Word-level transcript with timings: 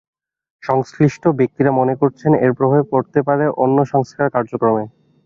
সংশ্লিষ্ট 0.63 1.23
ব্যক্তিরা 1.39 1.71
মনে 1.79 1.93
করছেন, 2.01 2.31
এর 2.43 2.51
প্রভাব 2.59 2.83
পড়তে 2.91 3.19
পারে 3.27 3.45
অন্য 3.63 3.77
সংস্কার 3.93 4.27
কার্যক্রমে। 4.35 4.83